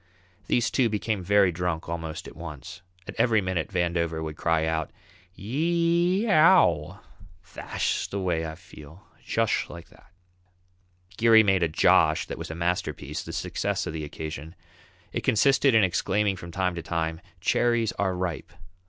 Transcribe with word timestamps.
These 0.47 0.71
two 0.71 0.89
became 0.89 1.21
very 1.21 1.51
drunk 1.51 1.87
almost 1.87 2.27
at 2.27 2.35
once. 2.35 2.81
At 3.07 3.13
every 3.19 3.39
minute 3.39 3.67
Vandover 3.71 4.23
would 4.23 4.35
cry 4.35 4.65
out, 4.65 4.89
"Yee 5.35 6.25
ee 6.25 6.27
ow! 6.31 7.01
Thash 7.43 8.11
way 8.11 8.43
I 8.47 8.55
feel, 8.55 9.05
jush 9.23 9.69
like 9.69 9.89
that." 9.89 10.09
Geary 11.17 11.43
made 11.43 11.61
a 11.61 11.67
"Josh" 11.69 12.25
that 12.25 12.39
was 12.39 12.49
a 12.49 12.55
masterpiece, 12.55 13.21
the 13.21 13.31
success 13.31 13.85
of 13.85 13.93
the 13.93 14.03
occasion. 14.03 14.55
It 15.13 15.21
consisted 15.21 15.75
in 15.75 15.83
exclaiming 15.83 16.35
from 16.35 16.49
time 16.49 16.73
to 16.73 16.81
time, 16.81 17.21
"Cherries 17.39 17.91
are 17.99 18.15
ripe!" 18.15 18.51